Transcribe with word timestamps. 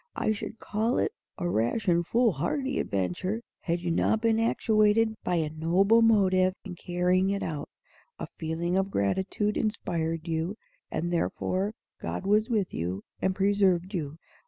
"I 0.15 0.31
should 0.31 0.57
call 0.57 0.97
it 0.97 1.11
a 1.37 1.47
rash 1.47 1.87
and 1.87 2.03
fool 2.03 2.31
hardy 2.31 2.79
adventure, 2.79 3.43
had 3.59 3.81
you 3.81 3.91
not 3.91 4.19
been 4.19 4.39
actuated 4.39 5.13
by 5.23 5.35
a 5.35 5.51
noble 5.51 6.01
motive 6.01 6.55
in 6.65 6.73
carrying 6.73 7.29
it 7.29 7.43
out. 7.43 7.69
A 8.17 8.25
feeling 8.39 8.75
of 8.77 8.89
gratitude 8.89 9.55
inspired 9.57 10.27
you, 10.27 10.57
and 10.89 11.13
therefore 11.13 11.75
God 12.01 12.25
was 12.25 12.49
with 12.49 12.73
you, 12.73 13.03
and 13.21 13.35
preserved 13.35 13.93
you. 13.93 14.17